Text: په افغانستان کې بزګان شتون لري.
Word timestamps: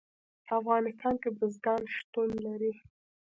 په 0.45 0.53
افغانستان 0.61 1.15
کې 1.21 1.29
بزګان 1.37 1.81
شتون 1.95 2.29
لري. 2.45 2.73